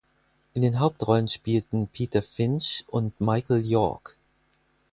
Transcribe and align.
In 0.55 0.63
den 0.63 0.79
Hauptrollen 0.79 1.27
spielten 1.27 1.87
Peter 1.87 2.23
Finch 2.23 2.85
und 2.87 3.21
Michael 3.21 3.63
York. 3.63 4.17